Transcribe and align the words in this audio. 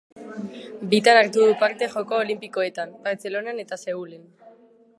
Bitan 0.93 1.19
hartu 1.19 1.43
du 1.43 1.49
parte 1.63 1.89
Joko 1.95 2.17
Olinpikoetan: 2.23 2.95
Bartzelonan 3.07 3.61
eta 3.65 3.79
Seulen. 3.85 4.25